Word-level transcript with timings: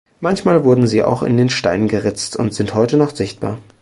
Manchmal 0.19 0.63
wurden 0.63 0.87
sie 0.87 1.03
auch 1.03 1.21
in 1.21 1.37
den 1.37 1.49
Stein 1.51 1.87
geritzt 1.87 2.35
und 2.35 2.55
sind 2.55 2.73
heute 2.73 2.97
noch 2.97 3.15
sichtbar. 3.15 3.59